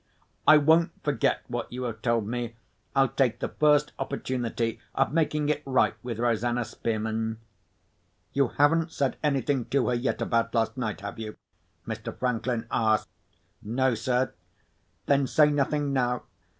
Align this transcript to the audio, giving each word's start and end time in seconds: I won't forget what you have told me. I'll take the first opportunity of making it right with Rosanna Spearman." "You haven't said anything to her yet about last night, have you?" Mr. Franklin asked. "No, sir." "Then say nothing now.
I 0.47 0.57
won't 0.57 0.89
forget 1.03 1.41
what 1.47 1.71
you 1.71 1.83
have 1.83 2.01
told 2.01 2.25
me. 2.27 2.55
I'll 2.95 3.09
take 3.09 3.39
the 3.39 3.49
first 3.49 3.91
opportunity 3.99 4.79
of 4.95 5.13
making 5.13 5.47
it 5.49 5.61
right 5.63 5.93
with 6.01 6.17
Rosanna 6.17 6.65
Spearman." 6.65 7.37
"You 8.33 8.47
haven't 8.47 8.91
said 8.91 9.17
anything 9.21 9.65
to 9.65 9.89
her 9.89 9.93
yet 9.93 10.19
about 10.19 10.55
last 10.55 10.75
night, 10.75 11.01
have 11.01 11.19
you?" 11.19 11.35
Mr. 11.87 12.17
Franklin 12.17 12.65
asked. 12.71 13.09
"No, 13.61 13.93
sir." 13.93 14.33
"Then 15.05 15.27
say 15.27 15.51
nothing 15.51 15.93
now. 15.93 16.23